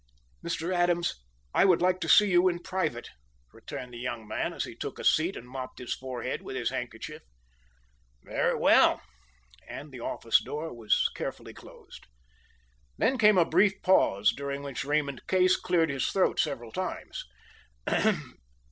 "Mr. 0.43 0.73
Adams, 0.73 1.13
I 1.53 1.63
would 1.63 1.79
like 1.79 1.99
to 1.99 2.09
see 2.09 2.27
you 2.31 2.47
in 2.47 2.63
private," 2.63 3.09
returned 3.53 3.93
the 3.93 3.99
young 3.99 4.27
man, 4.27 4.51
as 4.51 4.63
he 4.63 4.75
took 4.75 4.97
a 4.97 5.03
seat 5.03 5.37
and 5.37 5.47
mopped 5.47 5.77
his 5.77 5.93
forehead 5.93 6.41
with 6.41 6.55
his 6.55 6.71
handkerchief. 6.71 7.21
"Very 8.23 8.57
well," 8.57 9.03
and 9.69 9.91
the 9.91 9.99
office 10.01 10.43
door 10.43 10.73
was 10.73 11.07
carefully 11.15 11.53
closed. 11.53 12.07
Then 12.97 13.19
came 13.19 13.37
a 13.37 13.45
brief 13.45 13.79
pause, 13.83 14.31
during 14.35 14.63
which 14.63 14.83
Raymond 14.85 15.27
Case 15.27 15.55
cleared 15.55 15.91
his 15.91 16.07
throat 16.07 16.39
several 16.39 16.71
times. 16.71 17.23